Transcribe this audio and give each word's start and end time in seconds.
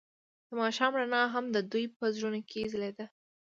د 0.47 0.49
ماښام 0.59 0.91
رڼا 0.99 1.23
هم 1.33 1.45
د 1.55 1.57
دوی 1.71 1.85
په 1.97 2.05
زړونو 2.15 2.39
کې 2.49 2.69
ځلېده. 2.73 3.05